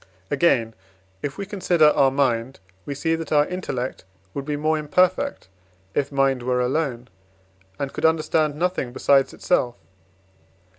[0.31, 0.73] Again,
[1.21, 5.47] if we consider our mind, we see that our intellect would be more imperfect,
[5.93, 7.07] if mind were alone,
[7.77, 9.77] and could understand nothing besides itself.